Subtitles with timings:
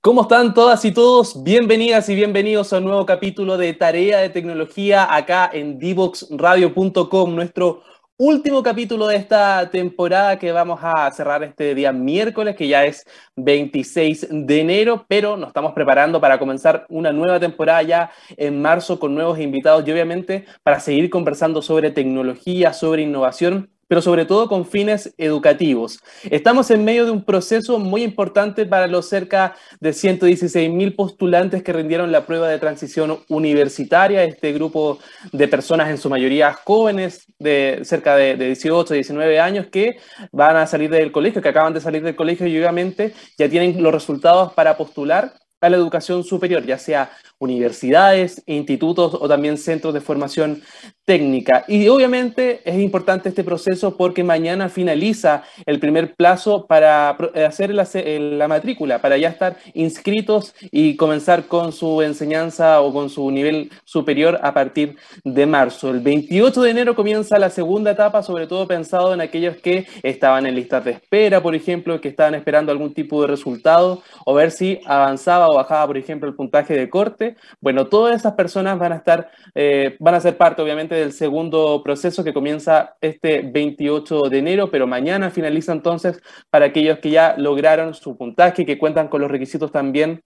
[0.00, 1.42] ¿Cómo están todas y todos?
[1.42, 7.82] Bienvenidas y bienvenidos a un nuevo capítulo de Tarea de Tecnología acá en divoxradio.com, nuestro
[8.16, 13.04] último capítulo de esta temporada que vamos a cerrar este día miércoles, que ya es
[13.34, 19.00] 26 de enero, pero nos estamos preparando para comenzar una nueva temporada ya en marzo
[19.00, 24.48] con nuevos invitados y obviamente para seguir conversando sobre tecnología, sobre innovación pero sobre todo
[24.48, 26.00] con fines educativos.
[26.30, 31.62] Estamos en medio de un proceso muy importante para los cerca de 116 mil postulantes
[31.62, 34.98] que rindieron la prueba de transición universitaria, este grupo
[35.32, 39.96] de personas en su mayoría jóvenes, de cerca de, 18, 19 años, que
[40.30, 43.82] van a salir del colegio, que acaban de salir del colegio y obviamente ya tienen
[43.82, 49.94] los resultados para postular a la educación superior, ya sea universidades, institutos o también centros
[49.94, 50.62] de formación
[51.04, 51.64] técnica.
[51.68, 57.10] Y obviamente es importante este proceso porque mañana finaliza el primer plazo para
[57.46, 63.30] hacer la, matrícula, para ya estar inscritos y comenzar con su enseñanza o con su
[63.30, 65.90] nivel superior a partir de marzo.
[65.90, 70.44] El 28 de enero comienza la segunda etapa, sobre todo pensado en aquellos que estaban
[70.44, 74.50] en listas de espera, por ejemplo, que estaban esperando algún tipo de resultado o ver
[74.50, 77.27] si avanzaba o bajaba, por ejemplo, el puntaje de corte
[77.60, 81.82] bueno, todas esas personas van a estar, eh, van a ser parte obviamente del segundo
[81.82, 86.20] proceso que comienza este 28 de enero, pero mañana finaliza entonces
[86.50, 90.22] para aquellos que ya lograron su puntaje, y que cuentan con los requisitos también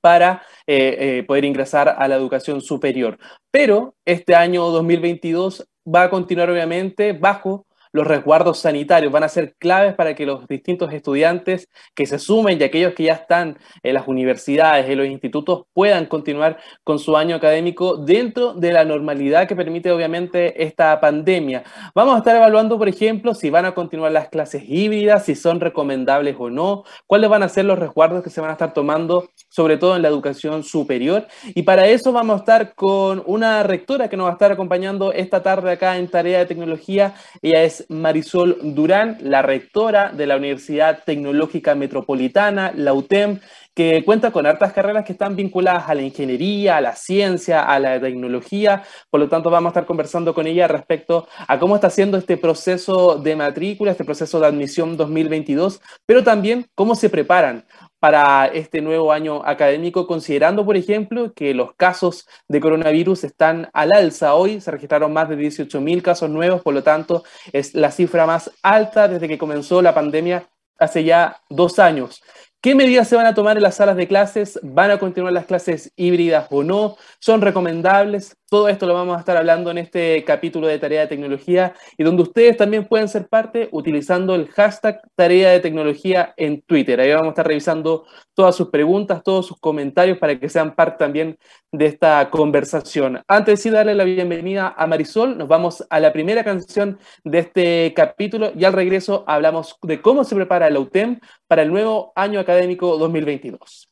[0.00, 3.18] para eh, eh, poder ingresar a la educación superior.
[3.50, 9.54] Pero este año 2022 va a continuar obviamente bajo los resguardos sanitarios van a ser
[9.58, 13.94] claves para que los distintos estudiantes que se sumen y aquellos que ya están en
[13.94, 19.46] las universidades, en los institutos, puedan continuar con su año académico dentro de la normalidad
[19.46, 21.64] que permite obviamente esta pandemia.
[21.94, 25.60] Vamos a estar evaluando, por ejemplo, si van a continuar las clases híbridas, si son
[25.60, 29.28] recomendables o no, cuáles van a ser los resguardos que se van a estar tomando,
[29.48, 31.26] sobre todo en la educación superior.
[31.54, 35.12] Y para eso vamos a estar con una rectora que nos va a estar acompañando
[35.12, 37.14] esta tarde acá en Tarea de Tecnología.
[37.42, 43.40] Ella es Marisol Durán, la rectora de la Universidad Tecnológica Metropolitana, la UTEM,
[43.74, 47.78] que cuenta con hartas carreras que están vinculadas a la ingeniería, a la ciencia, a
[47.78, 48.82] la tecnología.
[49.10, 52.36] Por lo tanto, vamos a estar conversando con ella respecto a cómo está haciendo este
[52.36, 57.64] proceso de matrícula, este proceso de admisión 2022, pero también cómo se preparan
[58.02, 63.92] para este nuevo año académico, considerando, por ejemplo, que los casos de coronavirus están al
[63.92, 64.34] alza.
[64.34, 68.50] Hoy se registraron más de 18.000 casos nuevos, por lo tanto, es la cifra más
[68.60, 70.48] alta desde que comenzó la pandemia
[70.80, 72.24] hace ya dos años.
[72.60, 74.58] ¿Qué medidas se van a tomar en las salas de clases?
[74.64, 76.96] ¿Van a continuar las clases híbridas o no?
[77.20, 78.36] ¿Son recomendables?
[78.52, 82.04] Todo esto lo vamos a estar hablando en este capítulo de Tarea de Tecnología y
[82.04, 87.00] donde ustedes también pueden ser parte utilizando el hashtag Tarea de Tecnología en Twitter.
[87.00, 88.04] Ahí vamos a estar revisando
[88.34, 91.38] todas sus preguntas, todos sus comentarios para que sean parte también
[91.72, 93.22] de esta conversación.
[93.26, 97.94] Antes de darle la bienvenida a Marisol, nos vamos a la primera canción de este
[97.96, 102.38] capítulo y al regreso hablamos de cómo se prepara la UTEM para el nuevo año
[102.38, 103.91] académico 2022.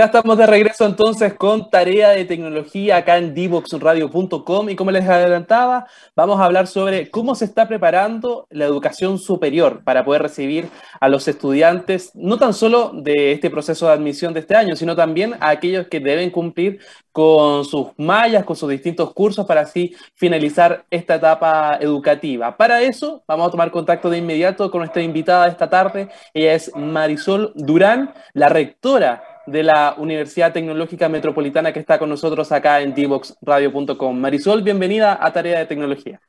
[0.00, 5.06] Ya estamos de regreso entonces con tarea de tecnología acá en divoxradio.com y como les
[5.06, 5.86] adelantaba,
[6.16, 11.10] vamos a hablar sobre cómo se está preparando la educación superior para poder recibir a
[11.10, 15.34] los estudiantes, no tan solo de este proceso de admisión de este año, sino también
[15.38, 16.80] a aquellos que deben cumplir
[17.12, 22.56] con sus mallas, con sus distintos cursos para así finalizar esta etapa educativa.
[22.56, 26.08] Para eso vamos a tomar contacto de inmediato con nuestra invitada de esta tarde.
[26.32, 32.52] Ella es Marisol Durán, la rectora de la Universidad Tecnológica Metropolitana que está con nosotros
[32.52, 34.18] acá en dboxradio.com.
[34.18, 36.20] Marisol, bienvenida a Tarea de Tecnología.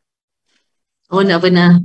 [1.09, 1.81] Hola, buenas.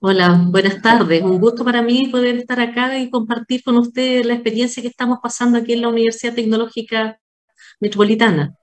[0.00, 1.22] Hola, buenas tardes.
[1.22, 5.18] Un gusto para mí poder estar acá y compartir con ustedes la experiencia que estamos
[5.22, 7.18] pasando aquí en la Universidad Tecnológica
[7.78, 8.56] Metropolitana.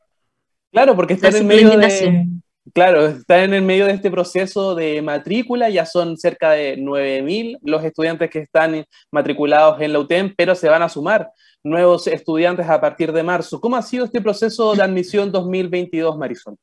[0.72, 2.28] Claro, porque están en medio de,
[2.74, 7.58] Claro, está en el medio de este proceso de matrícula, ya son cerca de 9.000
[7.62, 11.32] los estudiantes que están matriculados en la UTEM, pero se van a sumar
[11.64, 13.62] nuevos estudiantes a partir de marzo.
[13.62, 16.58] ¿Cómo ha sido este proceso de admisión 2022, Marisol?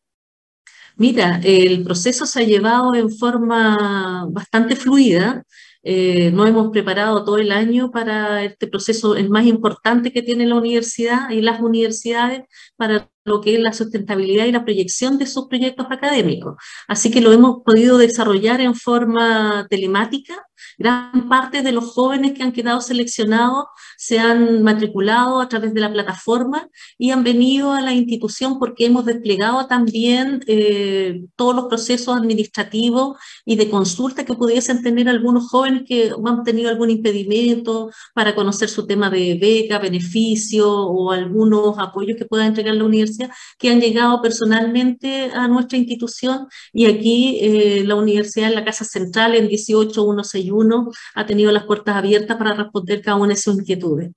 [0.96, 5.44] Mira, el proceso se ha llevado en forma bastante fluida.
[5.82, 10.46] Eh, nos hemos preparado todo el año para este proceso, el más importante que tiene
[10.46, 12.42] la universidad y las universidades
[12.76, 16.54] para lo que es la sustentabilidad y la proyección de sus proyectos académicos.
[16.88, 20.46] Así que lo hemos podido desarrollar en forma telemática.
[20.78, 23.64] Gran parte de los jóvenes que han quedado seleccionados
[23.96, 26.68] se han matriculado a través de la plataforma
[26.98, 33.16] y han venido a la institución porque hemos desplegado también eh, todos los procesos administrativos
[33.46, 38.68] y de consulta que pudiesen tener algunos jóvenes que han tenido algún impedimento para conocer
[38.68, 43.80] su tema de beca, beneficio o algunos apoyos que pueda entregar la universidad que han
[43.80, 46.48] llegado personalmente a nuestra institución.
[46.72, 50.65] Y aquí eh, la universidad en la Casa Central en 18161
[51.14, 54.10] ha tenido las puertas abiertas para responder cada una de sus inquietudes.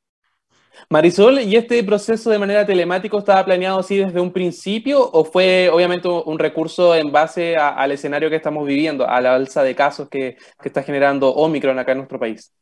[0.90, 5.70] Marisol, ¿y este proceso de manera telemática estaba planeado así desde un principio o fue
[5.72, 10.10] obviamente un recurso en base al escenario que estamos viviendo, a la alza de casos
[10.10, 12.54] que, que está generando Omicron acá en nuestro país?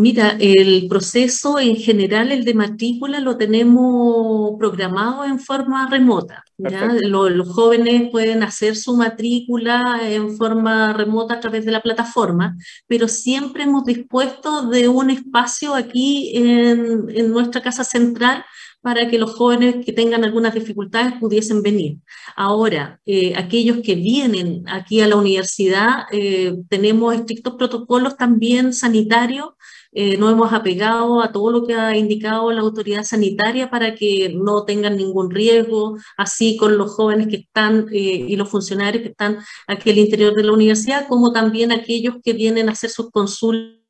[0.00, 6.42] Mira, el proceso en general, el de matrícula, lo tenemos programado en forma remota.
[6.56, 12.56] Los, jóvenes pueden hacer su matrícula en forma remota a través de la plataforma,
[12.86, 18.42] pero siempre hemos dispuesto de un espacio aquí en, nuestra casa central
[18.80, 21.98] para que los jóvenes que tengan algunas dificultades pudiesen venir.
[22.36, 29.50] Ahora, eh, aquellos que vienen aquí a la universidad, eh, tenemos estrictos protocolos también sanitarios
[29.92, 34.32] eh, nos hemos apegado a todo lo que ha indicado la autoridad sanitaria para que
[34.34, 39.10] no tengan ningún riesgo, así con los jóvenes que están eh, y los funcionarios que
[39.10, 43.10] están aquí al interior de la universidad, como también aquellos que vienen a hacer sus
[43.10, 43.80] consultas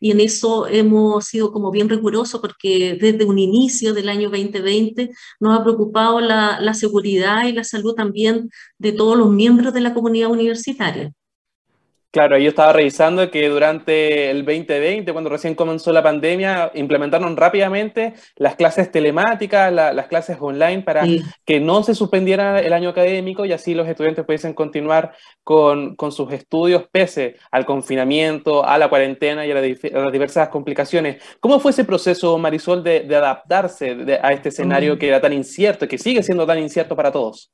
[0.00, 5.10] y en eso hemos sido como bien rigurosos porque desde un inicio del año 2020
[5.38, 9.80] nos ha preocupado la, la seguridad y la salud también de todos los miembros de
[9.80, 11.12] la comunidad universitaria.
[12.10, 18.14] Claro, yo estaba revisando que durante el 2020, cuando recién comenzó la pandemia, implementaron rápidamente
[18.36, 21.04] las clases telemáticas, las clases online para
[21.44, 25.12] que no se suspendiera el año académico y así los estudiantes pudiesen continuar
[25.44, 31.22] con, con sus estudios pese al confinamiento, a la cuarentena y a, las diversas complicaciones.
[31.40, 34.98] ¿Cómo fue ese proceso, Marisol, de, adaptarse a este escenario mm.
[34.98, 37.50] que era tan incierto, que sigue siendo tan incierto para todos?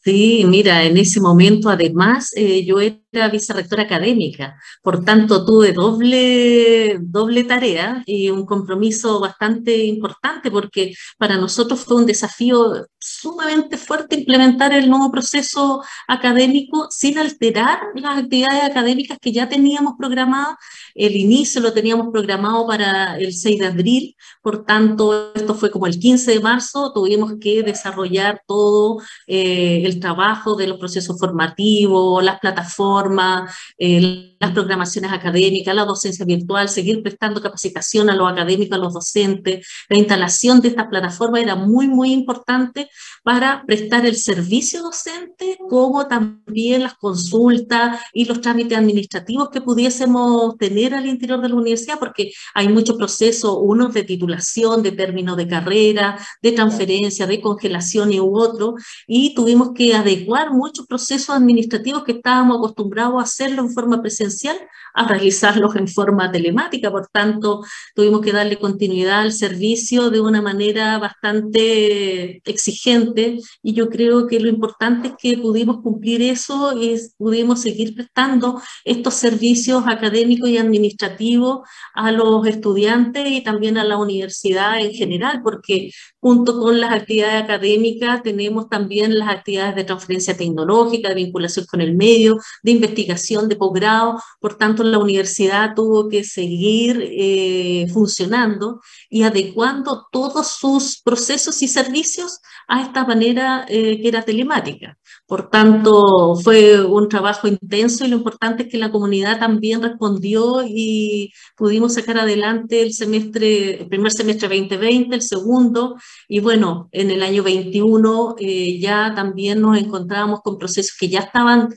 [0.00, 6.98] Sí, mira, en ese momento además eh, yo era vicerrectora académica, por tanto tuve doble,
[7.00, 14.16] doble tarea y un compromiso bastante importante porque para nosotros fue un desafío sumamente fuerte
[14.16, 20.56] implementar el nuevo proceso académico sin alterar las actividades académicas que ya teníamos programadas.
[20.94, 25.86] El inicio lo teníamos programado para el 6 de abril, por tanto, esto fue como
[25.86, 32.22] el 15 de marzo, tuvimos que desarrollar todo eh, el trabajo de los procesos formativos,
[32.22, 38.80] las plataformas, las programaciones académicas, la docencia virtual, seguir prestando capacitación a los académicos, a
[38.80, 39.66] los docentes.
[39.88, 42.88] La instalación de esta plataforma era muy, muy importante
[43.22, 50.56] para prestar el servicio docente, como también las consultas y los trámites administrativos que pudiésemos
[50.56, 55.36] tener al interior de la universidad, porque hay muchos procesos, unos de titulación, de término
[55.36, 58.74] de carrera, de transferencia, de congelación y otro,
[59.06, 64.56] y tuvimos que adecuar muchos procesos administrativos que estábamos acostumbrados a hacerlo en forma presencial
[64.94, 67.62] a realizarlos en forma telemática, por tanto
[67.94, 74.40] tuvimos que darle continuidad al servicio de una manera bastante exigente y yo creo que
[74.40, 80.58] lo importante es que pudimos cumplir eso y pudimos seguir prestando estos servicios académicos y
[80.58, 81.60] administrativos
[81.94, 85.90] a los estudiantes y también a la universidad en general, porque
[86.20, 91.80] junto con las actividades académicas tenemos también las actividades de transferencia tecnológica, de vinculación con
[91.80, 98.80] el medio, de investigación, de posgrado, por tanto la universidad tuvo que seguir eh, funcionando
[99.08, 104.98] y adecuando todos sus procesos y servicios a esta manera eh, que era telemática.
[105.26, 110.62] Por tanto, fue un trabajo intenso y lo importante es que la comunidad también respondió
[110.66, 115.96] y pudimos sacar adelante el semestre, el primer semestre 2020, el segundo,
[116.28, 121.20] y bueno, en el año 21 eh, ya también nos encontrábamos con procesos que ya
[121.20, 121.68] estaban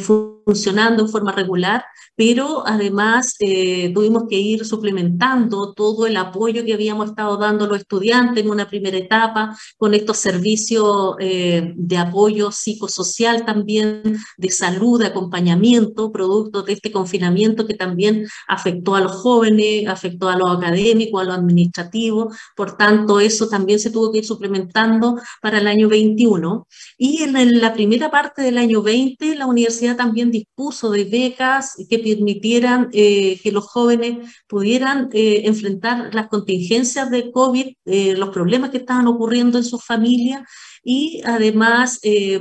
[0.00, 1.84] funcionando funcionando en forma regular,
[2.16, 7.80] pero además eh, tuvimos que ir suplementando todo el apoyo que habíamos estado dando los
[7.80, 14.98] estudiantes en una primera etapa, con estos servicios eh, de apoyo psicosocial también, de salud,
[14.98, 20.56] de acompañamiento, producto de este confinamiento que también afectó a los jóvenes, afectó a los
[20.56, 25.66] académicos, a los administrativos, por tanto eso también se tuvo que ir suplementando para el
[25.66, 26.66] año 21.
[26.96, 31.98] Y en la primera parte del año 20, la universidad también dispuso de becas que
[31.98, 34.12] permitieran eh, que los jóvenes
[34.46, 39.78] pudieran eh, enfrentar las contingencias de COVID, eh, los problemas que estaban ocurriendo en su
[39.78, 40.44] familia
[40.82, 42.00] y además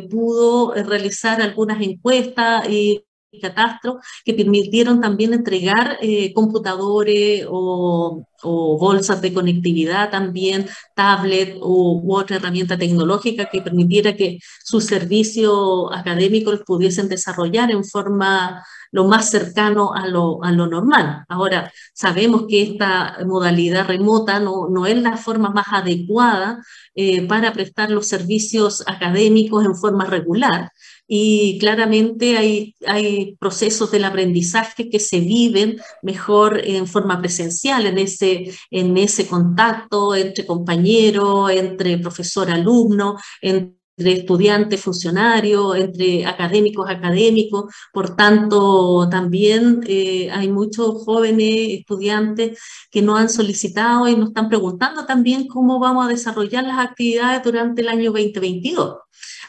[0.10, 3.04] pudo realizar algunas encuestas y
[3.42, 5.98] catastro que permitieron también entregar
[6.34, 14.40] computadores o, bolsas de conectividad también, tablet u, u, otra herramienta tecnológica que permitiera que
[14.64, 21.26] sus servicios académicos pudiesen desarrollar en forma lo más cercano a lo, a lo normal.
[21.28, 26.64] Ahora, sabemos que esta modalidad remota no, no es la forma más adecuada
[26.96, 30.72] eh, para prestar los servicios académicos en forma regular.
[31.10, 37.98] Y claramente hay, hay procesos del aprendizaje que se viven mejor en forma presencial, en
[37.98, 38.27] ese,
[38.72, 47.74] en ese contacto entre compañeros, entre profesor-alumno, entre estudiantes, funcionarios, entre académicos, académicos.
[47.92, 52.60] Por tanto, también eh, hay muchos jóvenes estudiantes
[52.92, 57.44] que no han solicitado y nos están preguntando también cómo vamos a desarrollar las actividades
[57.44, 58.98] durante el año 2022.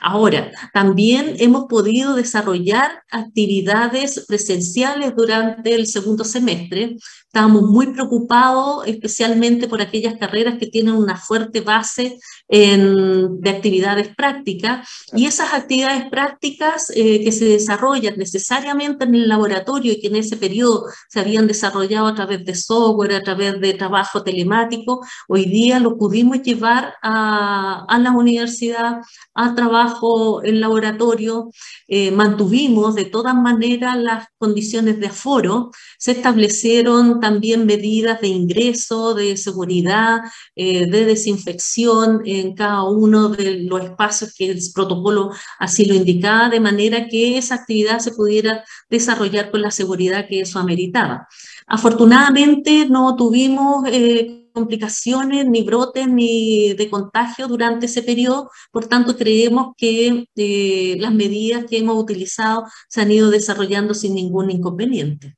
[0.01, 6.97] Ahora, también hemos podido desarrollar actividades presenciales durante el segundo semestre.
[7.29, 12.19] Estamos muy preocupados, especialmente por aquellas carreras que tienen una fuerte base
[12.49, 19.93] de actividades prácticas y esas actividades prácticas eh, que se desarrollan necesariamente en el laboratorio
[19.93, 23.75] y que en ese periodo se habían desarrollado a través de software, a través de
[23.75, 29.03] trabajo telemático, hoy día lo pudimos llevar a, a la universidad
[29.35, 31.51] a trabajo en laboratorio,
[31.87, 39.15] eh, mantuvimos de todas maneras las condiciones de aforo, se establecieron también medidas de ingreso,
[39.15, 40.21] de seguridad,
[40.55, 46.49] eh, de desinfección, en cada uno de los espacios que el protocolo así lo indicaba,
[46.49, 51.29] de manera que esa actividad se pudiera desarrollar con la seguridad que eso ameritaba.
[51.67, 59.17] Afortunadamente no tuvimos eh, complicaciones, ni brotes, ni de contagio durante ese periodo, por tanto
[59.17, 65.38] creemos que eh, las medidas que hemos utilizado se han ido desarrollando sin ningún inconveniente.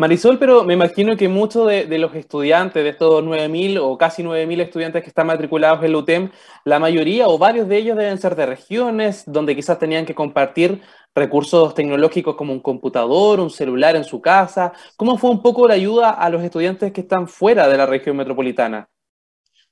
[0.00, 4.60] Marisol, pero me imagino que muchos de, los estudiantes, de estos 9.000 o casi 9.000
[4.60, 6.30] estudiantes que están matriculados en la UTEM,
[6.64, 10.82] la mayoría o varios de ellos deben ser de regiones donde quizás tenían que compartir
[11.16, 14.72] recursos tecnológicos como un computador, un celular en su casa.
[14.96, 18.16] ¿Cómo fue un poco la ayuda a los estudiantes que están fuera de la región
[18.16, 18.88] metropolitana?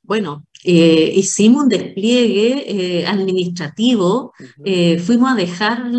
[0.07, 4.33] Bueno, eh, hicimos un despliegue eh, administrativo,
[4.65, 5.91] eh, fuimos a dejar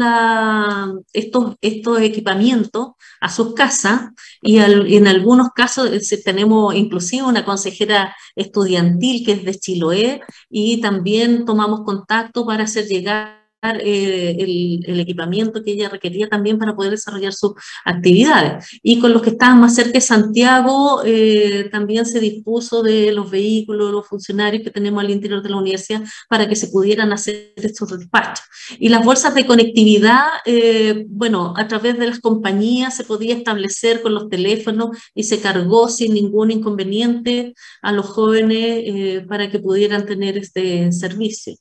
[1.11, 4.11] estos, estos equipamientos a sus casas
[4.41, 5.89] y, en algunos casos
[6.23, 12.85] tenemos inclusive una consejera estudiantil que es de Chiloé y también tomamos contacto para hacer
[12.85, 17.51] llegar eh, el, equipamiento que ella requería también para poder desarrollar sus
[17.85, 18.67] actividades.
[18.81, 23.29] Y con los que estaban más cerca de Santiago, eh, también se dispuso de los
[23.29, 27.53] vehículos, los funcionarios que tenemos al interior de la universidad para que se pudieran hacer
[27.57, 28.45] estos despachos.
[28.79, 34.01] Y las bolsas de conectividad, eh, bueno, a través de las compañías se podía establecer
[34.01, 40.05] con los teléfonos y se cargó sin ningún inconveniente a los jóvenes para que pudieran
[40.05, 41.55] tener este servicio.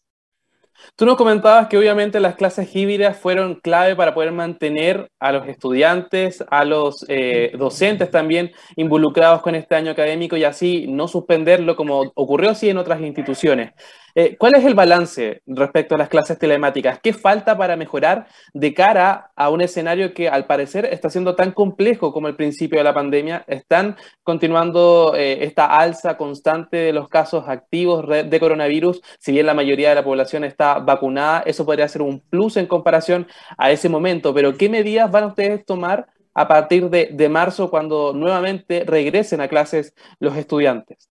[0.96, 5.46] Tú nos comentabas que obviamente las clases híbridas fueron clave para poder mantener a los
[5.46, 11.76] estudiantes, a los eh, docentes también involucrados con este año académico y así no suspenderlo
[11.76, 13.72] como ocurrió así en otras instituciones.
[14.18, 16.98] Eh, ¿Cuál es el balance respecto a las clases telemáticas?
[17.02, 21.52] ¿Qué falta para mejorar de cara a un escenario que al parecer está siendo tan
[21.52, 23.44] complejo como el principio de la pandemia?
[23.46, 29.52] Están continuando eh, esta alza constante de los casos activos de coronavirus, si bien la
[29.52, 33.26] mayoría de la población está vacunada, eso podría ser un plus en comparación
[33.58, 37.68] a ese momento, pero ¿qué medidas van ustedes a tomar a partir de, de marzo
[37.68, 41.10] cuando nuevamente regresen a clases los estudiantes?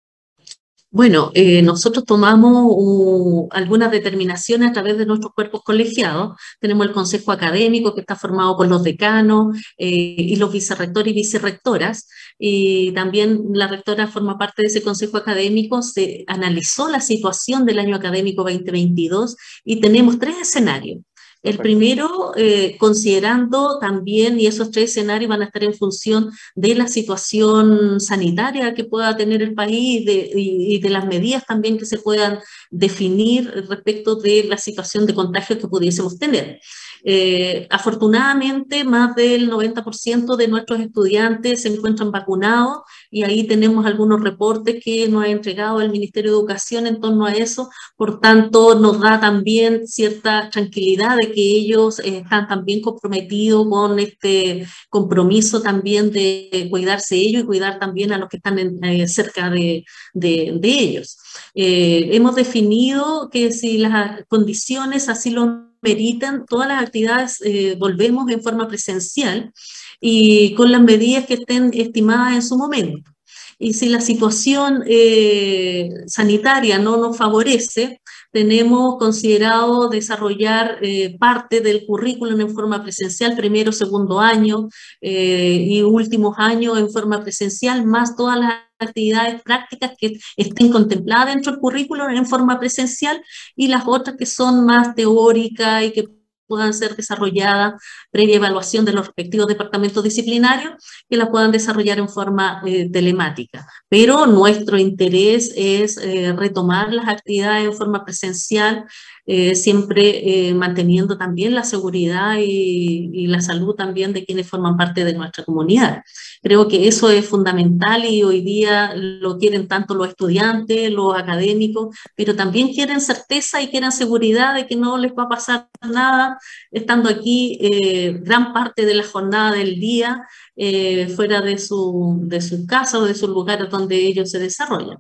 [0.94, 6.38] Bueno, eh, nosotros tomamos algunas determinaciones a través de nuestros cuerpos colegiados.
[6.60, 11.16] Tenemos el Consejo Académico que está formado por los decanos eh, y los vicerrectores y
[11.16, 12.10] vicerrectoras.
[12.38, 15.82] Y también la rectora forma parte de ese Consejo Académico.
[15.82, 21.00] Se analizó la situación del año académico 2022 y tenemos tres escenarios.
[21.44, 26.76] El primero, eh, considerando también, y esos tres escenarios van a estar en función de
[26.76, 31.98] la situación sanitaria que pueda tener el país y, de las medidas también que se
[31.98, 36.60] puedan definir respecto de la situación de contagio que pudiésemos tener.
[37.04, 42.80] Eh, afortunadamente, más del 90% de nuestros estudiantes se encuentran vacunados
[43.10, 47.26] y ahí tenemos algunos reportes que nos ha entregado el Ministerio de Educación en torno
[47.26, 47.70] a eso.
[47.96, 54.00] Por tanto, nos da también cierta tranquilidad de que ellos eh, están también comprometidos con
[54.00, 59.50] este compromiso también de cuidarse ellos y cuidar también a los que están eh, cerca
[59.50, 61.18] de, de, de ellos.
[61.54, 68.42] hemos definido que si las condiciones así lo meritan todas las actividades, eh, volvemos en
[68.42, 69.52] forma presencial
[70.00, 73.12] y con las medidas que estén estimadas en su momento.
[73.60, 81.86] Y si la situación eh, sanitaria no nos favorece, tenemos considerado desarrollar eh, parte del
[81.86, 84.70] currículum en forma presencial, primero, segundo año
[85.02, 91.52] y últimos años en forma presencial, más todas las actividades prácticas que estén contempladas dentro
[91.52, 93.24] del currículo en forma presencial
[93.56, 96.21] y las otras que son más teóricas y que
[96.52, 97.82] puedan ser desarrolladas
[98.12, 100.74] previa evaluación de los respectivos departamentos disciplinarios,
[101.10, 103.66] que las puedan desarrollar en forma eh, telemática.
[103.88, 108.84] Pero nuestro interés es eh, retomar las actividades en forma presencial,
[109.26, 115.06] eh, siempre manteniendo también la seguridad y, y la salud también de quienes forman parte
[115.06, 116.02] de nuestra comunidad.
[116.44, 121.96] Creo que eso es fundamental y hoy día lo quieren tanto los estudiantes, los académicos,
[122.16, 126.40] pero también quieren certeza y quieren seguridad de que no les va a pasar nada
[126.72, 132.42] estando aquí eh, gran parte de la jornada del día eh, fuera de su, de
[132.42, 134.98] su casa o de sus lugares donde ellos se desarrollan.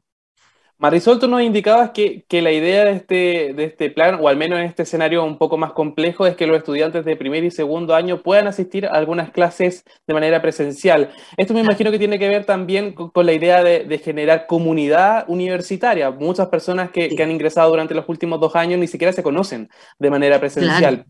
[0.81, 4.35] Marisol, tú nos indicabas que, que, la idea de este, de este plan, o al
[4.35, 7.51] menos en este escenario un poco más complejo, es que los estudiantes de primer y
[7.51, 11.11] segundo año puedan asistir a algunas clases de manera presencial.
[11.37, 15.25] Esto me imagino que tiene que ver también con, la idea de, de, generar comunidad
[15.27, 16.09] universitaria.
[16.09, 19.69] Muchas personas que, que, han ingresado durante los últimos dos años ni siquiera se conocen
[19.99, 21.05] de manera presencial.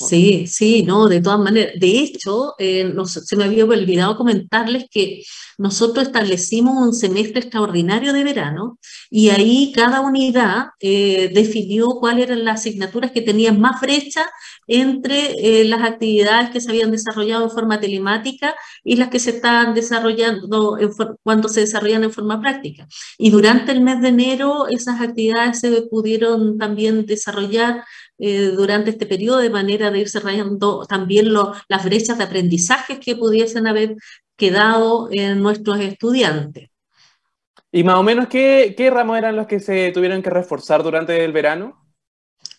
[0.00, 1.72] Sí, sí, no, de todas maneras.
[1.80, 5.24] De hecho, eh, se me había olvidado comentarles que
[5.58, 8.78] nosotros establecimos un semestre extraordinario de verano
[9.10, 14.24] y ahí cada unidad eh, definió cuáles eran las asignaturas que tenían más brecha
[14.68, 19.30] entre eh, las actividades que se habían desarrollado en forma telemática y las que se
[19.30, 20.78] estaban desarrollando
[21.24, 22.86] cuando se desarrollan en forma práctica.
[23.18, 27.84] Y durante el mes de enero esas actividades se pudieron también desarrollar
[28.18, 33.16] eh, durante este periodo de manera de ir cerrando también las brechas de aprendizaje que
[33.16, 33.96] pudiesen haber
[34.36, 36.70] quedado en nuestros estudiantes.
[37.70, 41.24] ¿Y más o menos qué, qué ramos eran los que se tuvieron que reforzar durante
[41.24, 41.88] el verano?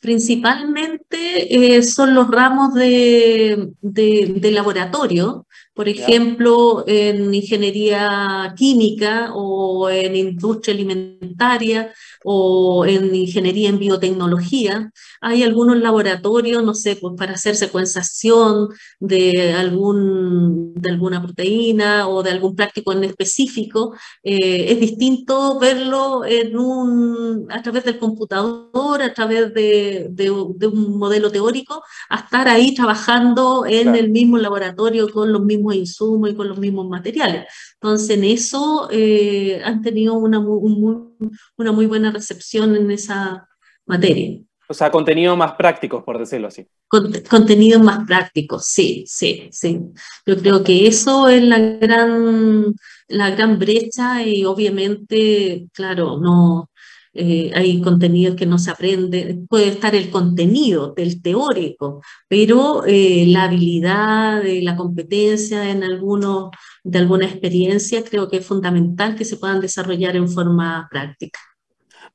[0.01, 5.45] Principalmente eh, son los ramos de, de, laboratorio,
[5.79, 11.93] por ejemplo, en ingeniería química o en industria alimentaria
[12.25, 14.91] o en ingeniería en biotecnología.
[15.21, 18.67] Hay algunos laboratorios, no sé, pues para hacer secuenciación
[18.99, 23.95] de, algún, de alguna proteína o de algún práctico en específico.
[24.21, 30.97] Eh, es distinto verlo en un, a través del computador, a través de, de, un
[30.97, 36.35] modelo teórico, a estar ahí trabajando en el mismo laboratorio con los mismos insumos y
[36.35, 37.45] con los mismos materiales.
[37.75, 43.47] Entonces, en eso eh, han tenido una, una muy buena recepción en esa
[43.85, 44.39] materia.
[44.71, 46.67] O sea, contenidos más prácticos, por decirlo así.
[46.87, 49.81] contenidos más prácticos, sí, sí, sí.
[50.27, 52.75] Yo creo que eso es la gran,
[53.07, 56.69] la gran brecha y obviamente, claro, no,
[57.13, 63.25] eh, hay contenidos que no se aprende, puede estar el contenido del teórico, pero eh,
[63.27, 66.51] la habilidad, de la competencia en algunos,
[66.83, 71.39] de alguna experiencia, creo que es fundamental que se puedan desarrollar en forma práctica.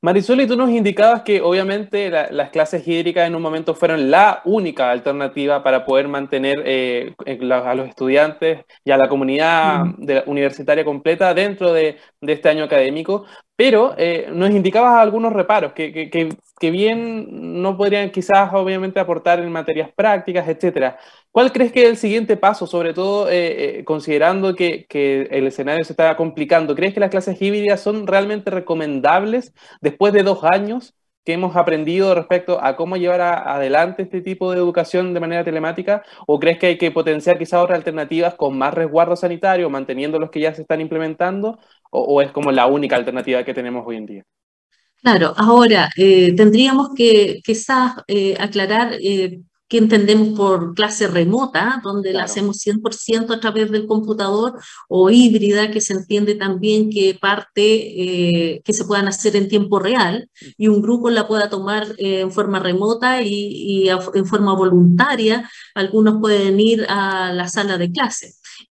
[0.01, 4.41] Marisol, y tú nos indicabas que obviamente las clases hídricas en un momento fueron la
[4.45, 9.83] única alternativa para poder mantener eh, a los estudiantes y a la comunidad
[10.27, 15.91] universitaria completa dentro de, de, este año académico, pero eh, nos indicabas algunos reparos que,
[15.93, 16.09] que,
[16.59, 20.97] que, bien no podrían quizás obviamente aportar en materias prácticas, etcétera.
[21.31, 24.85] ¿Cuál crees que es el siguiente paso, sobre todo eh, eh, considerando que,
[25.31, 26.75] el escenario se está complicando?
[26.75, 32.13] ¿Crees que las clases híbridas son realmente recomendables después de dos años que hemos aprendido
[32.13, 36.03] respecto a cómo llevar adelante este tipo de educación de manera telemática?
[36.27, 40.29] ¿O crees que hay que potenciar quizás otras alternativas con más resguardo sanitario, manteniendo los
[40.29, 41.59] que ya se están implementando?
[41.91, 44.23] ¿O, es como la única alternativa que tenemos hoy en día?
[45.01, 52.13] Claro, ahora eh, tendríamos que quizás eh, aclarar eh, que entendemos por clase remota, donde
[52.13, 57.63] la hacemos 100% a través del computador, o híbrida, que se entiende también que parte
[57.63, 62.21] eh, que se puedan hacer en tiempo real y un grupo la pueda tomar eh,
[62.21, 65.49] en forma remota y, y en forma voluntaria.
[65.73, 68.35] Algunos pueden ir a la sala de clase.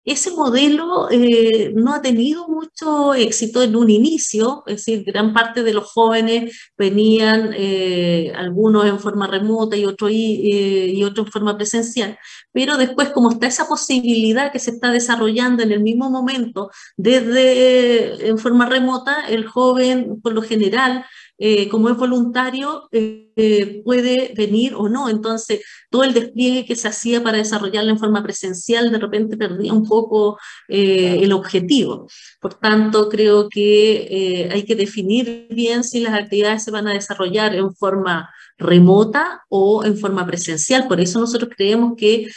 [0.05, 5.63] Ese modelo eh, no ha tenido mucho éxito en un inicio, es decir, gran parte
[5.63, 11.31] de los jóvenes venían, eh, algunos en forma remota y otros y, y otro en
[11.31, 12.19] forma presencial,
[12.51, 18.27] pero después como está esa posibilidad que se está desarrollando en el mismo momento desde
[18.27, 21.05] en forma remota, el joven por lo general
[21.37, 25.09] eh, como es voluntario, eh, puede venir o no.
[25.09, 29.73] Entonces, todo el despliegue que se hacía para desarrollarlo en forma presencial, de repente perdía
[29.73, 32.07] un poco eh, el objetivo.
[32.39, 37.53] Por tanto, creo que hay que definir bien si las actividades se van a desarrollar
[37.55, 40.87] en forma remota o en forma presencial.
[40.87, 42.27] Por eso nosotros creemos que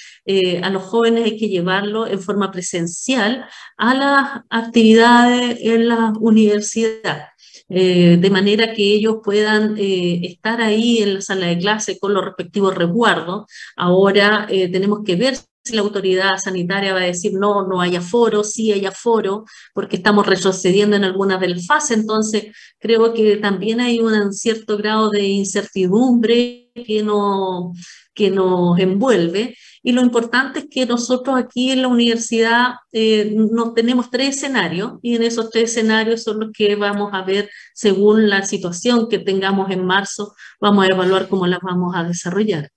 [0.62, 7.28] a los jóvenes hay que llevarlo en forma presencial a las actividades en la universidad.
[7.68, 12.14] Eh, de manera que ellos puedan eh, estar ahí en la sala de clase con
[12.14, 13.46] los respectivos resguardos.
[13.76, 17.96] Ahora eh, tenemos que ver si la autoridad sanitaria va a decir no, no hay
[17.96, 21.90] aforo, sí hay aforo, porque estamos retrocediendo en algunas de las.
[21.90, 22.46] Entonces,
[22.78, 27.72] creo que también hay un cierto grado de incertidumbre que, no,
[28.14, 33.74] que nos envuelve y lo importante es que nosotros aquí en la universidad eh, nos
[33.74, 38.28] tenemos tres escenarios y en esos tres escenarios son los que vamos a ver según
[38.28, 42.70] la situación que tengamos en marzo, vamos a evaluar cómo las vamos a desarrollar.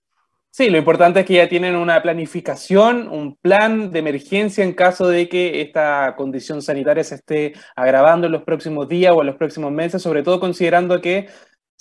[0.54, 5.08] Sí, lo importante es que ya tienen una planificación, un plan de emergencia en caso
[5.08, 9.38] de que esta condición sanitaria se esté agravando en los próximos días o en los
[9.38, 11.30] próximos meses, sobre todo considerando que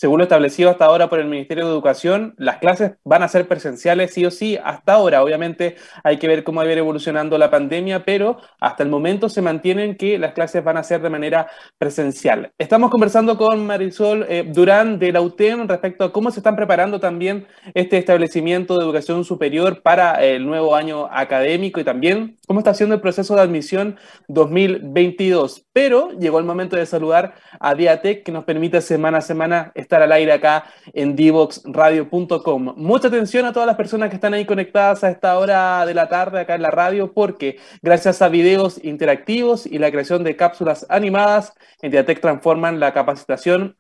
[0.01, 3.47] según lo establecido hasta ahora por el Ministerio de Educación, las clases van a ser
[3.47, 5.23] presenciales sí o sí hasta ahora.
[5.23, 9.43] Obviamente hay que ver cómo va a evolucionando la pandemia, pero hasta el momento se
[9.43, 12.51] mantienen que las clases van a ser de manera presencial.
[12.57, 16.99] Estamos conversando con Marisol eh, Durán de la UTEM respecto a cómo se están preparando
[16.99, 22.71] también este establecimiento de educación superior para el nuevo año académico y también cómo está
[22.71, 23.97] haciendo el proceso de admisión
[24.29, 25.67] 2022.
[25.75, 30.13] Pero llegó el momento de saludar a Diatec que nos permite semana a semana al
[30.13, 32.75] aire acá en divoxradio.com.
[32.77, 36.09] Mucha atención a todas las personas que están ahí conectadas a esta hora de la
[36.09, 40.87] tarde acá en la radio, porque gracias a videos interactivos y la creación de cápsulas
[40.89, 43.77] animadas, en transforman la capacitación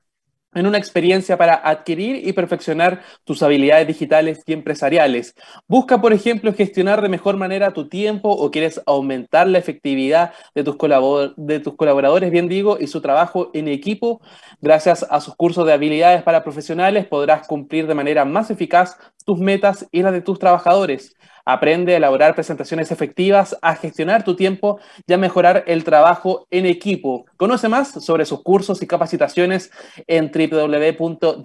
[0.54, 5.34] en una experiencia para adquirir y perfeccionar tus habilidades digitales y empresariales.
[5.68, 10.64] Busca, por ejemplo, gestionar de mejor manera tu tiempo o quieres aumentar la efectividad de
[10.64, 14.20] tus, colaboradores, bien digo, y su trabajo en equipo.
[14.60, 18.96] Gracias a sus cursos de habilidades para profesionales podrás cumplir de manera más eficaz
[19.30, 21.14] tus metas y las de tus trabajadores.
[21.44, 26.66] Aprende a elaborar presentaciones efectivas, a gestionar tu tiempo y a mejorar el trabajo en
[26.66, 27.26] equipo.
[27.36, 29.70] Conoce más sobre sus cursos y capacitaciones
[30.08, 31.40] en www.diatec.cl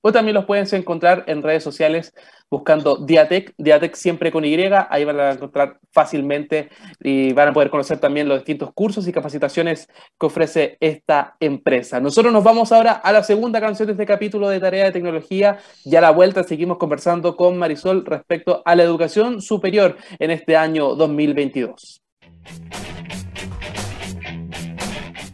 [0.00, 2.12] o también los puedes encontrar en redes sociales
[2.50, 4.56] buscando Diatec, Diatec siempre con Y,
[4.88, 6.68] ahí van a encontrar fácilmente
[7.00, 12.00] y van a poder conocer también los distintos cursos y capacitaciones que ofrece esta empresa.
[12.00, 15.58] Nosotros nos vamos ahora a la segunda canción de este capítulo de Tarea de Tecnología
[15.84, 20.56] y a la vuelta seguimos conversando con Marisol respecto a la educación superior en este
[20.56, 22.02] año 2022.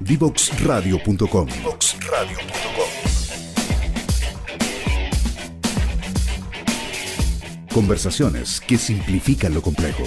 [0.01, 1.48] Divoxradio.com
[7.74, 10.02] Conversaciones que simplifican lo complejo.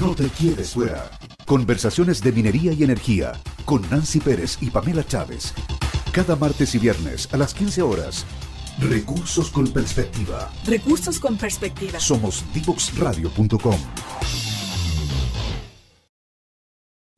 [0.00, 1.08] No te quedes fuera.
[1.44, 3.34] Conversaciones de minería y energía
[3.64, 5.54] con Nancy Pérez y Pamela Chávez.
[6.10, 8.26] Cada martes y viernes a las 15 horas
[8.78, 10.50] Recursos con perspectiva.
[10.66, 11.98] Recursos con perspectiva.
[11.98, 14.15] Somos divoxradio.com.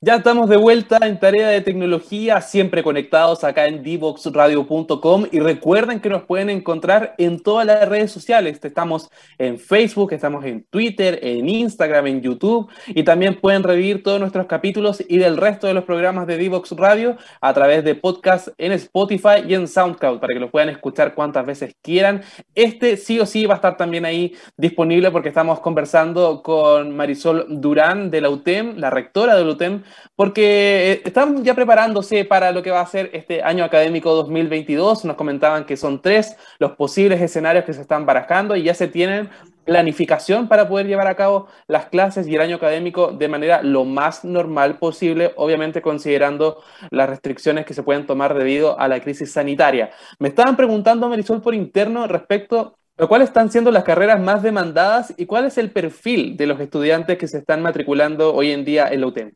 [0.00, 5.98] Ya estamos de vuelta en tarea de tecnología, siempre conectados acá en divoxradio.com y recuerden
[5.98, 8.60] que nos pueden encontrar en todas las redes sociales.
[8.62, 14.20] Estamos en Facebook, estamos en Twitter, en Instagram, en YouTube y también pueden revivir todos
[14.20, 18.50] nuestros capítulos y del resto de los programas de Divox Radio a través de podcast
[18.56, 22.22] en Spotify y en SoundCloud para que los puedan escuchar cuantas veces quieran.
[22.54, 27.46] Este sí o sí va a estar también ahí disponible porque estamos conversando con Marisol
[27.60, 29.82] Durán de la UTEM, la rectora de la UTEM,
[30.16, 35.04] porque eh, están ya preparándose para lo que va a ser este año académico 2022.
[35.04, 38.88] Nos comentaban que son tres los posibles escenarios que se están barajando y ya se
[38.88, 39.30] tienen
[39.68, 43.84] planificación para poder llevar a cabo las clases y el año académico de manera lo
[43.84, 49.30] más normal posible, obviamente considerando las restricciones que se pueden tomar debido a la crisis
[49.30, 49.90] sanitaria.
[50.18, 55.12] Me estaban preguntando, Marisol, por interno respecto a cuáles están siendo las carreras más demandadas
[55.18, 58.88] y cuál es el perfil de los estudiantes que se están matriculando hoy en día
[58.88, 59.32] en la UTEM.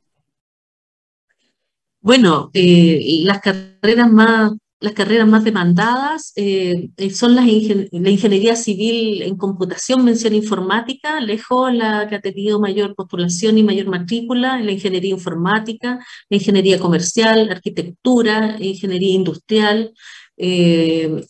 [2.02, 9.22] Bueno, eh, las carreras más las carreras más demandadas eh, son las la ingeniería civil
[9.22, 14.72] en computación, mención informática, lejos la que ha tenido mayor postulación y mayor matrícula, la
[14.72, 19.92] ingeniería informática, la ingeniería comercial, arquitectura, ingeniería industrial,
[20.36, 21.22] eh,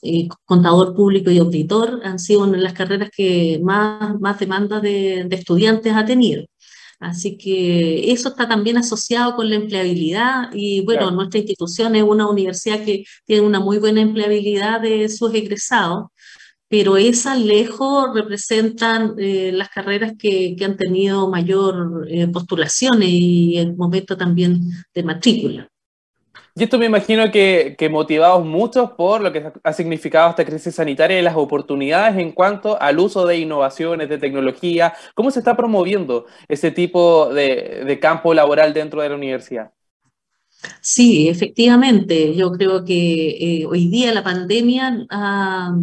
[0.46, 6.06] contador público y auditor, han sido las carreras que más, más demanda de estudiantes ha
[6.06, 6.46] tenido.
[7.02, 12.28] Así que eso está también asociado con la empleabilidad y bueno, nuestra institución es una
[12.28, 16.06] universidad que tiene una muy buena empleabilidad de sus egresados,
[16.68, 23.74] pero esas lejos representan eh, las carreras que, han tenido mayor eh, postulación y el
[23.76, 24.60] momento también
[24.94, 25.71] de matrícula.
[26.54, 30.74] Y esto me imagino que, que, motivados muchos por lo que ha significado esta crisis
[30.74, 35.56] sanitaria y las oportunidades en cuanto al uso de innovaciones, de tecnología, ¿cómo se está
[35.56, 39.72] promoviendo ese tipo de, de campo laboral dentro de la universidad?
[40.80, 42.34] Sí, efectivamente.
[42.36, 45.74] Yo creo que eh, hoy día la pandemia ha,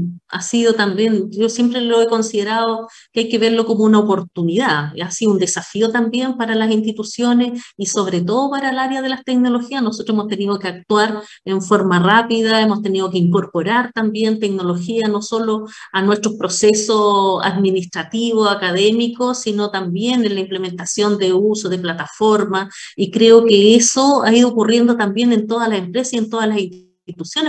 [0.42, 4.94] sido también, yo siempre lo he considerado que hay que verlo como una oportunidad.
[5.02, 9.10] Ha sido un desafío también para las instituciones y sobre todo para el área de
[9.10, 9.84] las tecnologías.
[9.84, 15.22] Nosotros hemos tenido que actuar en forma rápida, hemos tenido que incorporar también tecnología no
[15.22, 22.74] solo a nuestros procesos administrativos, académicos, sino también en la implementación de uso de plataformas.
[22.96, 26.48] Y creo que eso ha ido ocurriendo también en todas las empresas y en todas
[26.50, 26.58] las.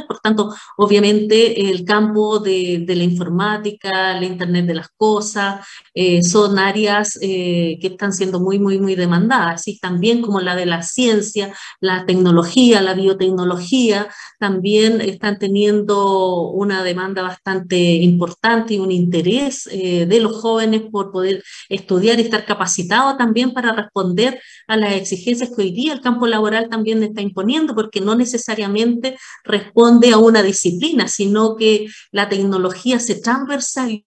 [0.07, 6.59] Por tanto, obviamente el campo de, la informática, la Internet de las cosas, eh, son
[6.59, 10.83] áreas eh, que están siendo muy, muy, muy demandadas, así también como la de la
[10.83, 19.69] ciencia, la tecnología, la biotecnología, también están teniendo una demanda bastante importante y un interés
[19.71, 24.95] eh, de los jóvenes por poder estudiar y estar capacitados también para responder a las
[24.95, 29.19] exigencias que hoy día el campo laboral también está imponiendo, porque no necesariamente
[29.51, 34.05] responde a una disciplina, sino que la tecnología se transversaliza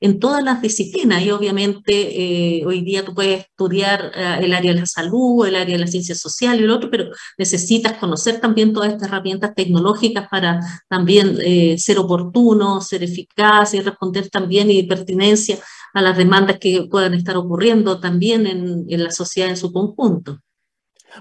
[0.00, 4.72] en todas las disciplinas y obviamente eh, hoy día tú puedes estudiar eh, el área
[4.72, 8.40] de la salud, el área de la ciencia social y el otro, pero necesitas conocer
[8.40, 14.70] también todas estas herramientas tecnológicas para también eh, ser oportuno, ser eficaz y responder también
[14.70, 15.58] y pertinencia
[15.92, 20.38] a las demandas que puedan estar ocurriendo también en la sociedad en su conjunto.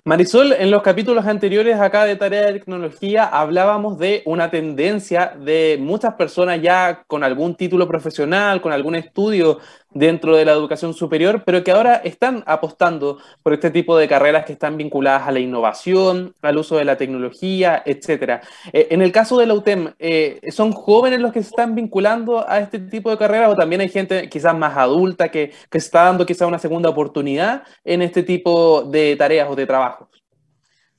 [0.05, 5.77] Marisol, en los capítulos anteriores acá de Tarea de Tecnología hablábamos de una tendencia de
[5.81, 9.59] muchas personas ya con algún título profesional, con algún estudio
[9.93, 14.45] dentro de la educación superior, pero que ahora están apostando por este tipo de carreras
[14.45, 18.41] que están vinculadas a la innovación, al uso de la tecnología, etc.
[18.71, 22.47] Eh, en el caso de la UTEM, eh, ¿son jóvenes los que se están vinculando
[22.47, 26.03] a este tipo de carreras o también hay gente quizás más adulta que, que está
[26.03, 30.07] dando quizás una segunda oportunidad en este tipo de tareas o de trabajos?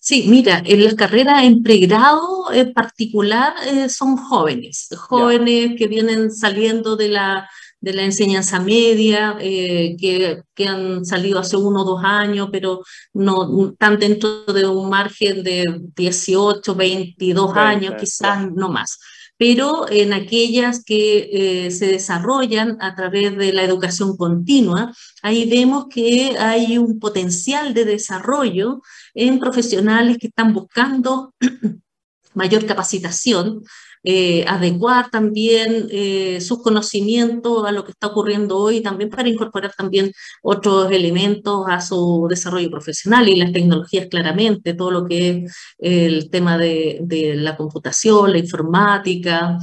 [0.05, 6.33] Sí, mira, en las carreras en pregrado en particular eh, son jóvenes, jóvenes que vienen
[6.33, 7.49] saliendo de la
[7.83, 12.83] de la enseñanza media, eh, que, que, han salido hace uno o dos años, pero
[13.13, 18.99] no están dentro de un margen de 18, 22 años, quizás no más.
[19.37, 25.87] Pero en aquellas que eh, se desarrollan a través de la educación continua, ahí vemos
[25.91, 28.81] que hay un potencial de desarrollo
[29.15, 31.35] en profesionales que están buscando
[32.35, 33.65] mayor capacitación,
[34.05, 39.73] eh, adecuar también eh, sus conocimientos a lo que está ocurriendo hoy, también para incorporar
[39.77, 40.13] también
[40.43, 46.31] otros elementos a su desarrollo profesional y las tecnologías claramente, todo lo que es el
[46.31, 49.59] tema de, de la computación, la informática,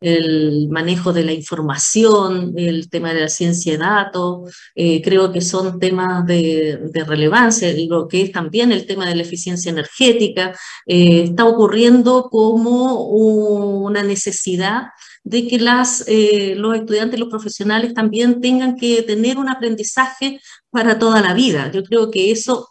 [0.00, 5.40] el manejo de la información, el tema de la ciencia de datos, eh, creo que
[5.40, 10.54] son temas de, relevancia, lo que es también el tema de la eficiencia energética,
[10.86, 14.88] eh, está ocurriendo como una necesidad
[15.22, 20.98] de que las, eh, los estudiantes, los profesionales también tengan que tener un aprendizaje para
[20.98, 21.70] toda la vida.
[21.72, 22.68] Yo creo que eso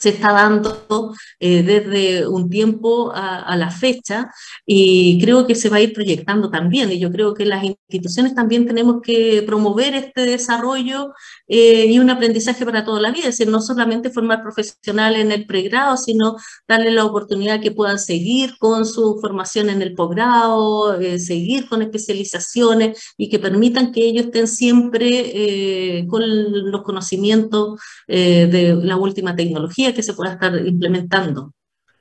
[0.00, 4.30] se está dando eh, desde un tiempo a, la fecha
[4.64, 6.90] y creo que se va a ir proyectando también.
[6.90, 11.12] Y yo creo que las instituciones también tenemos que promover este desarrollo
[11.48, 15.32] eh, y un aprendizaje para toda la vida, es decir, no solamente formar profesionales en
[15.32, 16.36] el pregrado, sino
[16.66, 21.82] darle la oportunidad que puedan seguir con su formación en el posgrado, eh, seguir con
[21.82, 26.22] especializaciones y que permitan que ellos estén siempre con
[26.70, 31.52] los conocimientos de la última tecnología que se pueda estar implementando.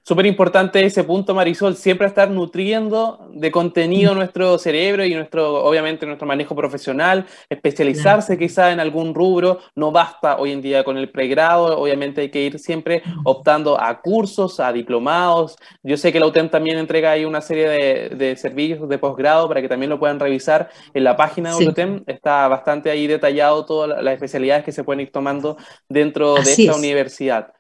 [0.10, 6.08] Súper importante ese punto, Marisol, siempre estar nutriendo de contenido nuestro cerebro y nuestro, obviamente,
[6.08, 11.12] nuestro manejo profesional, especializarse quizá en algún rubro, no basta hoy en día con el
[11.12, 15.58] pregrado, obviamente hay que ir siempre optando a cursos, a diplomados.
[15.84, 17.70] Yo sé que la UTEM también entrega ahí una serie
[18.10, 22.04] de, servicios de posgrado para que también lo puedan revisar en la página de UTEM,
[22.08, 25.56] está bastante ahí detallado todas las especialidades que se pueden ir tomando
[25.88, 27.54] dentro de esta universidad.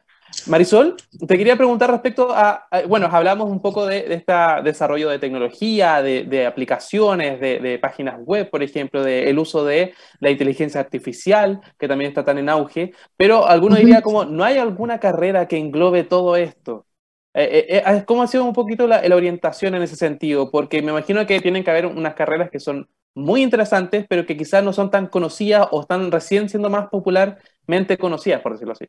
[0.48, 0.96] Marisol,
[1.28, 6.46] te quería preguntar respecto a, bueno, hablamos un poco de, este desarrollo de tecnología, de,
[6.46, 12.24] aplicaciones, de, páginas web, por ejemplo, del uso de la inteligencia artificial, que también está
[12.24, 16.86] tan en auge, pero alguno diría como, ¿no hay alguna carrera que englobe todo esto?
[17.34, 20.50] Eh, eh, eh, ¿Cómo ha sido un poquito la, la orientación en ese sentido?
[20.50, 24.38] Porque me imagino que tienen que haber unas carreras que son muy interesantes, pero que
[24.38, 28.86] quizás no son tan conocidas o están recién siendo más popularmente conocidas, por decirlo así.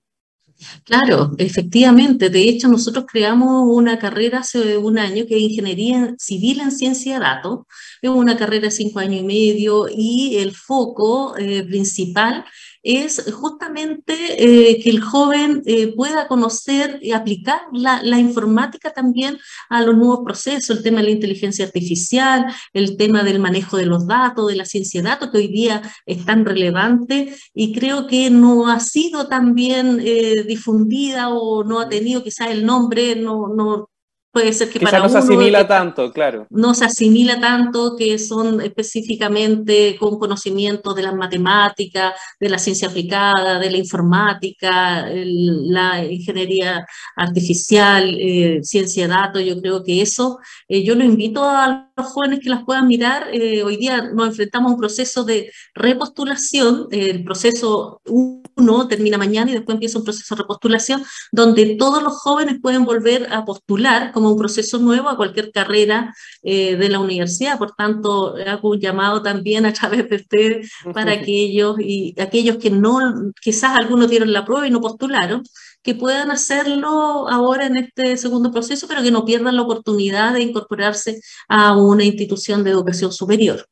[0.84, 2.28] Claro, efectivamente.
[2.30, 7.14] De hecho, nosotros creamos una carrera hace un año que es Ingeniería Civil en Ciencia
[7.14, 7.60] de Datos.
[8.02, 12.44] Es una carrera de cinco años y medio y el foco eh, principal
[12.82, 19.38] es justamente eh, que el joven eh, pueda conocer y aplicar la, informática también
[19.68, 23.86] a los nuevos procesos, el tema de la inteligencia artificial, el tema del manejo de
[23.86, 28.06] los datos, de la ciencia de datos, que hoy día es tan relevante y creo
[28.06, 33.16] que no ha sido tan bien eh, difundida o no ha tenido quizás el nombre,
[33.16, 33.90] no, no
[34.32, 36.46] Puede ser que para no se asimila tanto, claro.
[36.50, 42.86] No se asimila tanto, que son específicamente con conocimiento de las matemáticas, de la ciencia
[42.86, 49.42] aplicada, de la informática, la ingeniería artificial, eh, ciencia de datos.
[49.42, 50.38] Yo creo que eso,
[50.68, 53.26] eh, yo lo invito a los jóvenes que las puedan mirar.
[53.32, 56.86] Eh, hoy día nos enfrentamos a un proceso de repostulación.
[56.92, 62.12] el proceso uno termina mañana y después empieza un proceso de repostulación donde todos los
[62.14, 66.98] jóvenes pueden volver a postular como un proceso nuevo a cualquier carrera eh, de la
[67.00, 67.58] universidad.
[67.58, 70.60] Por tanto, hago un llamado también a través de usted
[70.92, 72.98] para aquellos y aquellos que no,
[73.40, 75.42] quizás algunos dieron la prueba y no postularon,
[75.82, 80.42] que puedan hacerlo ahora en este segundo proceso, pero que no pierdan la oportunidad de
[80.42, 83.66] incorporarse a una institución de educación superior.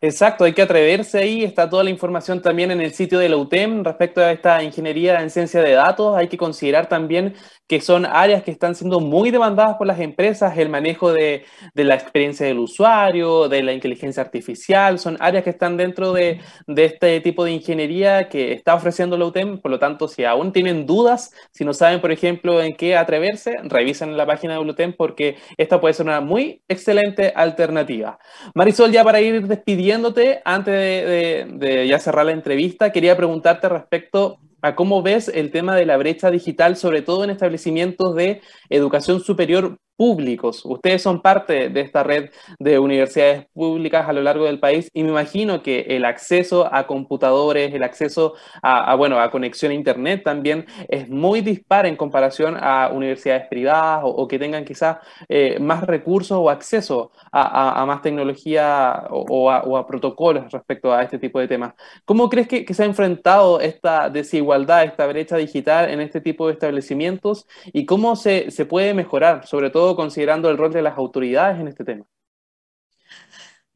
[0.00, 3.36] Exacto, hay que atreverse ahí, está toda la información también en el sitio de la
[3.36, 7.34] UTEM respecto a esta ingeniería en ciencia de datos, hay que considerar también
[7.68, 11.94] que son áreas que están siendo muy demandadas por las empresas, el manejo de, la
[11.96, 16.40] experiencia del usuario, de la inteligencia artificial, son áreas que están dentro de,
[16.76, 20.86] este tipo de ingeniería que está ofreciendo la UTEM, por lo tanto, si aún tienen
[20.86, 24.94] dudas, si no saben, por ejemplo, en qué atreverse, revisen la página de la UTEM
[24.96, 28.18] porque esta puede ser una muy excelente alternativa.
[28.54, 29.46] Marisol, ya para ir
[29.92, 35.76] antes de, de ya cerrar la entrevista, quería preguntarte respecto a cómo ves el tema
[35.76, 40.64] de la brecha digital, sobre todo en establecimientos de educación superior públicos.
[40.64, 42.30] Ustedes son parte de esta red
[42.60, 46.86] de universidades públicas a lo largo del país y me imagino que el acceso a
[46.86, 52.56] computadores, el acceso a, bueno, a conexión a Internet también es muy dispar en comparación
[52.60, 59.04] a universidades privadas o, que tengan quizás eh, más recursos o acceso a, más tecnología
[59.10, 61.74] o, a, protocolos respecto a este tipo de temas.
[62.04, 66.46] ¿Cómo crees que, que se ha enfrentado esta desigualdad, esta brecha digital en este tipo
[66.46, 70.96] de establecimientos y cómo se, se puede mejorar, sobre todo considerando el rol de las
[70.96, 72.04] autoridades en este tema?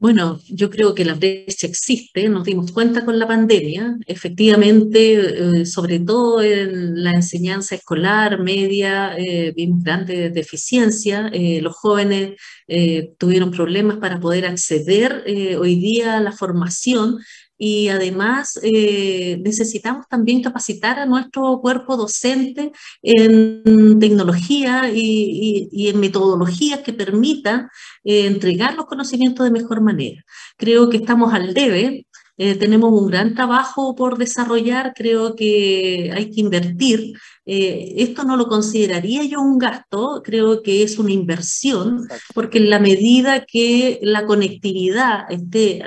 [0.02, 5.64] Bueno, yo creo que la brecha existe, nos dimos cuenta con la pandemia, efectivamente, eh,
[5.64, 12.32] sobre todo en la enseñanza escolar, media, eh, vimos grandes deficiencias, eh, los jóvenes
[13.18, 15.24] tuvieron problemas para poder acceder
[15.60, 17.18] hoy día a la formación
[17.64, 22.72] y además eh, necesitamos también capacitar a nuestro cuerpo docente
[23.02, 27.68] en tecnología y, en metodologías que permitan
[28.02, 30.24] eh, entregar los conocimientos de mejor manera.
[30.56, 32.04] Creo que estamos al debe
[32.38, 37.12] Eh, tenemos un gran trabajo por desarrollar, creo que hay que invertir.
[37.44, 42.70] Eh, esto no lo consideraría yo un gasto, creo que es una inversión, porque en
[42.70, 45.82] la medida que la conectividad esté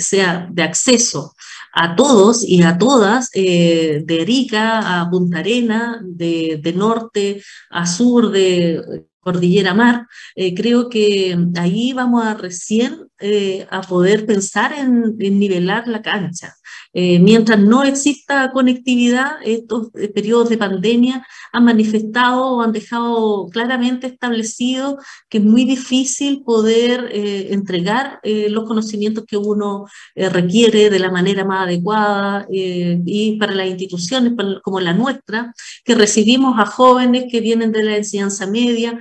[0.00, 1.32] sea de acceso
[1.72, 7.86] a todos y a todas, eh, de Erika a Punta Arena, de, de norte a
[7.86, 14.72] sur, de Cordillera Mar, eh, creo que ahí vamos a recién eh, a poder pensar
[14.72, 16.56] en, nivelar la cancha.
[16.94, 24.06] Eh, mientras no exista conectividad, estos periodos de pandemia han manifestado o han dejado claramente
[24.06, 31.44] establecido que es muy difícil poder entregar los conocimientos que uno requiere de la manera
[31.44, 34.32] más adecuada y para las instituciones
[34.62, 35.52] como la nuestra,
[35.84, 39.00] que recibimos a jóvenes que vienen de la enseñanza media,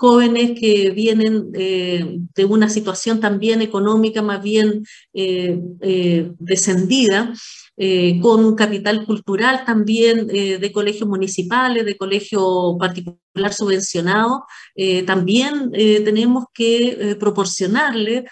[0.00, 4.82] jóvenes que vienen eh, de una situación también económica más bien
[5.12, 7.34] eh, eh, descendida,
[8.20, 14.44] con un capital cultural también de colegios municipales, de colegio particular subvencionado,
[15.06, 18.26] también tenemos que proporcionarle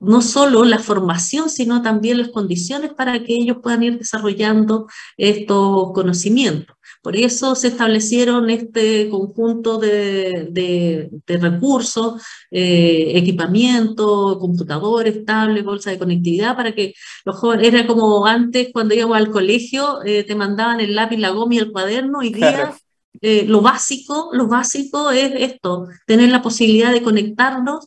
[0.00, 5.92] no solo la formación, sino también las condiciones para que ellos puedan ir desarrollando estos
[5.92, 6.74] conocimientos.
[7.02, 16.56] Por eso se establecieron este conjunto de, recursos, eh, equipamiento, computadores, tablets, bolsa de conectividad,
[16.56, 16.94] para que
[17.24, 21.30] los jóvenes, era como antes cuando íbamos al colegio, eh, te mandaban el lápiz, la
[21.30, 22.74] goma y el cuaderno, y día
[23.22, 27.86] eh, lo básico, lo básico es esto, tener la posibilidad de conectarnos,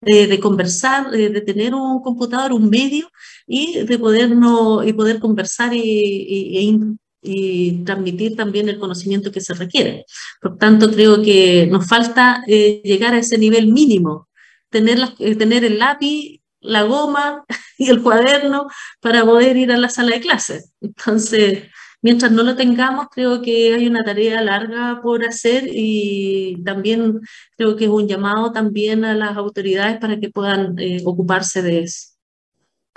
[0.00, 3.10] de conversar, de tener un computador, un medio
[3.46, 6.88] y de podernos, y poder conversar y,
[7.22, 10.06] y, transmitir también el conocimiento que se requiere.
[10.40, 14.28] Por tanto, creo que nos falta eh, llegar a ese nivel mínimo,
[14.70, 17.44] tener, eh, tener el lápiz, la goma
[17.78, 18.68] y el cuaderno
[19.00, 20.72] para poder ir a la sala de clases.
[20.80, 21.64] Entonces,
[22.02, 27.20] mientras no lo tengamos, creo que hay una tarea larga por hacer y también
[27.56, 31.80] creo que es un llamado también a las autoridades para que puedan eh, ocuparse de
[31.80, 32.09] eso.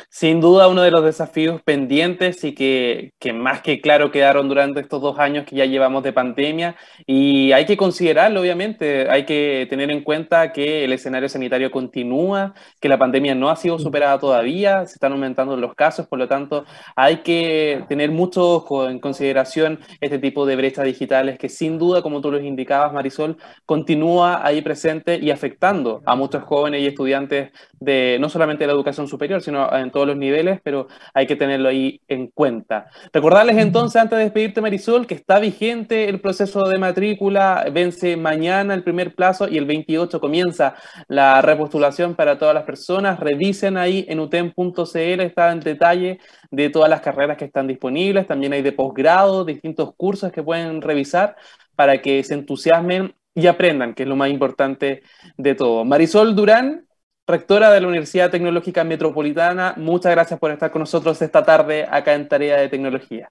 [0.09, 5.01] Sin duda uno de los desafíos pendientes y que, más que claro quedaron durante estos
[5.01, 6.75] dos años que ya llevamos de pandemia.
[7.05, 12.53] Y hay que considerarlo obviamente, hay que tener en cuenta que el escenario sanitario continúa,
[12.79, 16.27] que la pandemia no ha sido superada todavía, se están aumentando los casos, por lo
[16.27, 16.65] tanto
[16.95, 22.21] hay que tener mucho en consideración este tipo de brechas digitales que sin duda, como
[22.21, 28.17] tú los indicabas Marisol, continúa ahí presente y afectando a muchos jóvenes y estudiantes de
[28.19, 31.69] no solamente de la educación superior, sino en todos los niveles, pero hay que tenerlo
[31.69, 32.87] ahí en cuenta.
[33.11, 38.73] Recordarles entonces, antes de despedirte, Marisol, que está vigente el proceso de matrícula, vence mañana
[38.73, 40.75] el primer plazo y el 28 comienza
[41.07, 43.19] la repostulación para todas las personas.
[43.19, 46.19] Revisen ahí en utem.cl, está en detalle
[46.51, 50.81] de todas las carreras que están disponibles, también hay de posgrado, distintos cursos que pueden
[50.81, 51.35] revisar
[51.75, 55.01] para que se entusiasmen y aprendan, que es lo más importante
[55.37, 55.85] de todo.
[55.85, 56.85] Marisol Durán,
[57.25, 62.13] rectora de la Universidad Tecnológica Metropolitana, muchas gracias por estar con nosotros esta tarde acá
[62.13, 63.29] en Tarea de Tecnología.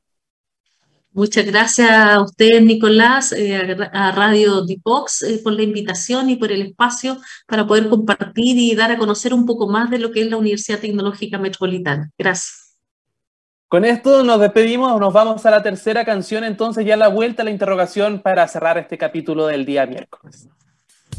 [1.15, 6.51] Muchas gracias a usted, Nicolás, eh, a Radio Dipox, eh, por la invitación y por
[6.51, 10.23] el espacio para poder compartir y dar a conocer un poco más de lo que
[10.23, 12.11] es la Universidad Tecnológica Metropolitana.
[12.17, 12.79] Gracias.
[13.69, 17.45] Con esto nos despedimos, nos vamos a la tercera canción, entonces ya la vuelta a
[17.45, 20.49] la interrogación para cerrar este capítulo del día miércoles.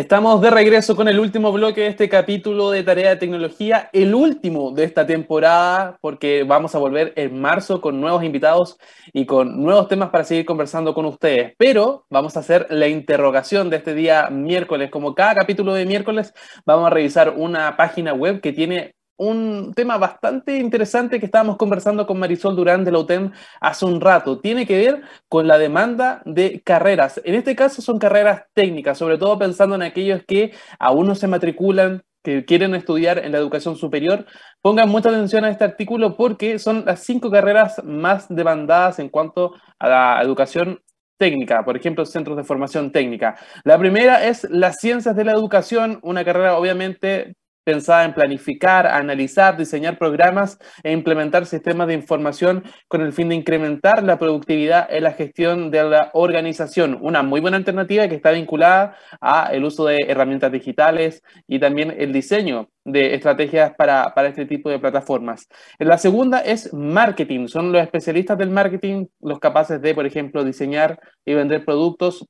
[0.00, 4.14] Estamos de regreso con el último bloque de este capítulo de Tarea de Tecnología, el
[4.14, 8.78] último de esta temporada, porque vamos a volver en marzo con nuevos invitados
[9.12, 11.52] y con nuevos temas para seguir conversando con ustedes.
[11.58, 14.90] Pero vamos a hacer la interrogación de este día miércoles.
[14.90, 16.32] Como cada capítulo de miércoles,
[16.64, 22.06] vamos a revisar una página web que tiene un tema bastante interesante que estábamos conversando
[22.06, 24.40] con Marisol Durán de la UTEM hace un rato.
[24.40, 27.20] Tiene que ver con la demanda de carreras.
[27.24, 31.26] En este caso son carreras técnicas, sobre todo pensando en aquellos que aún no se
[31.26, 34.24] matriculan que quieren estudiar en la educación superior,
[34.62, 39.52] pongan mucha atención a este artículo porque son las cinco carreras más demandadas en cuanto
[39.78, 40.80] a la educación
[41.18, 43.36] técnica, por ejemplo, centros de formación técnica.
[43.64, 47.34] La primera es las ciencias de la educación, una carrera obviamente
[47.64, 53.34] pensada en planificar, analizar, diseñar programas e implementar sistemas de información con el fin de
[53.34, 56.98] incrementar la productividad en la gestión de la organización.
[57.00, 61.94] Una muy buena alternativa que está vinculada a el uso de herramientas digitales y también
[61.98, 65.48] el diseño de estrategias para, para este tipo de plataformas.
[65.78, 67.46] La segunda es marketing.
[67.46, 72.26] Son los especialistas del marketing los capaces de, por ejemplo, diseñar y vender productos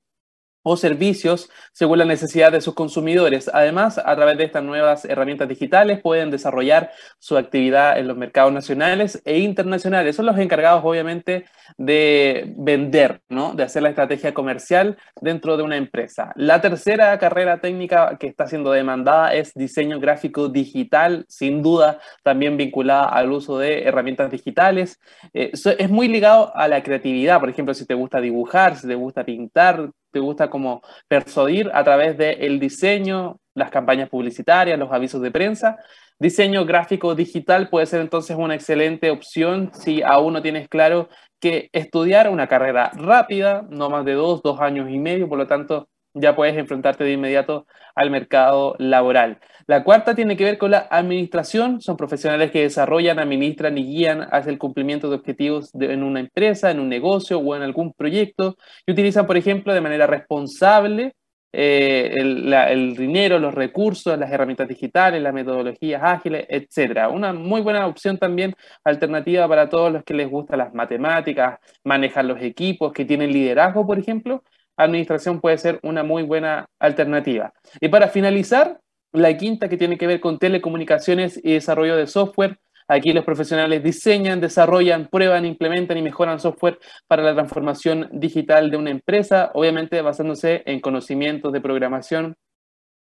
[0.63, 3.51] o servicios según la necesidad de sus consumidores.
[3.53, 8.53] Además, a través de estas nuevas herramientas digitales pueden desarrollar su actividad en los mercados
[8.53, 10.17] nacionales e internacionales.
[10.17, 11.47] Son los encargados, obviamente,
[11.79, 13.55] de vender, ¿no?
[13.55, 16.33] de hacer la estrategia comercial dentro de una empresa.
[16.37, 22.57] La tercera carrera técnica que está siendo demandada es diseño gráfico digital, sin duda también
[22.57, 25.01] vinculada al uso de herramientas digitales.
[25.33, 28.95] Eh, es muy ligado a la creatividad, por ejemplo, si te gusta dibujar, si te
[28.95, 35.21] gusta pintar, te gusta como persuadir a través del diseño, las campañas publicitarias, los avisos
[35.23, 35.79] de prensa.
[36.19, 41.09] Diseño gráfico digital puede ser entonces una excelente opción si aún no tienes claro
[41.41, 45.47] que estudiar una carrera rápida, no más de dos, dos años y medio, por lo
[45.47, 49.39] tanto ya puedes enfrentarte de inmediato al mercado laboral.
[49.67, 51.81] La cuarta tiene que ver con la administración.
[51.81, 56.71] Son profesionales que desarrollan, administran y guían hacia el cumplimiento de objetivos en una empresa,
[56.71, 58.57] en un negocio o en algún proyecto
[58.87, 61.15] y utilizan, por ejemplo, de manera responsable
[61.53, 67.09] eh, el, dinero, los recursos, las herramientas digitales, las metodologías ágiles, etc.
[67.13, 68.55] Una muy buena opción también
[68.85, 73.87] alternativa para todos los que les gustan las matemáticas, manejar los equipos, que tienen liderazgo,
[73.87, 74.43] por ejemplo
[74.83, 77.53] administración puede ser una muy buena alternativa.
[77.81, 78.81] Y para finalizar,
[79.13, 82.59] la quinta que tiene que ver con telecomunicaciones y desarrollo de software.
[82.89, 88.77] Aquí los profesionales diseñan, desarrollan, prueban, implementan y mejoran software para la transformación digital de
[88.77, 92.35] una empresa, obviamente basándose en conocimientos de programación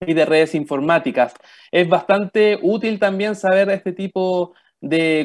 [0.06, 1.34] y de redes informáticas.
[1.70, 4.54] Es bastante útil también saber este tipo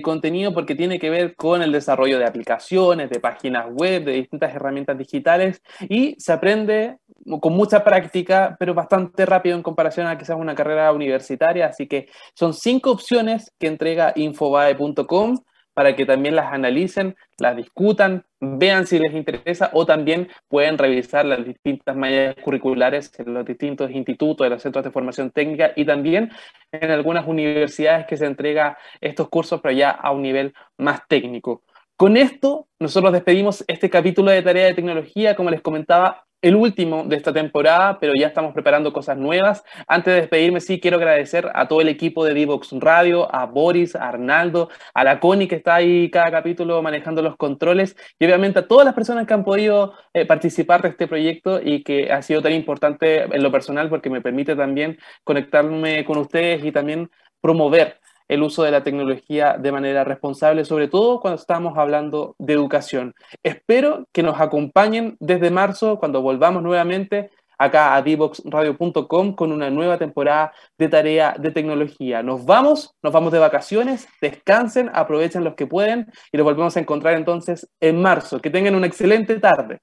[0.01, 4.53] contenido porque tiene que ver con el desarrollo de aplicaciones, de páginas web, de distintas
[4.53, 6.97] herramientas digitales y se aprende
[7.39, 11.67] con mucha práctica, pero bastante rápido en comparación a quizás una carrera universitaria.
[11.67, 15.37] Así que son cinco opciones que entrega infobae.com
[15.75, 21.25] para que también las analicen, las discutan, vean si les interesa o también pueden revisar
[21.25, 25.85] las distintas mallas curriculares en los distintos institutos, de los centros de formación técnica y
[25.85, 26.31] también
[26.71, 31.61] en algunas universidades que se entrega estos cursos, pero ya a un nivel más técnico.
[31.97, 35.35] Con esto, nosotros despedimos este capítulo de Tarea de Tecnología.
[35.35, 39.63] Como les comentaba, el último de esta temporada, pero ya estamos preparando cosas nuevas.
[39.87, 43.95] Antes de despedirme, sí, quiero agradecer a todo el equipo de Divox Radio, a Boris,
[43.95, 48.59] a Arnaldo, a la Connie que está ahí cada capítulo manejando los controles y obviamente
[48.59, 52.21] a todas las personas que han podido eh, participar de este proyecto y que ha
[52.21, 57.09] sido tan importante en lo personal porque me permite también conectarme con ustedes y también
[57.41, 62.53] promover el uso de la tecnología de manera responsable, sobre todo cuando estamos hablando de
[62.53, 63.13] educación.
[63.43, 69.97] Espero que nos acompañen desde marzo, cuando volvamos nuevamente acá a divoxradio.com con una nueva
[69.97, 72.23] temporada de tarea de tecnología.
[72.23, 76.79] Nos vamos, nos vamos de vacaciones, descansen, aprovechen los que pueden y nos volvemos a
[76.79, 78.41] encontrar entonces en marzo.
[78.41, 79.79] Que tengan una excelente tarde.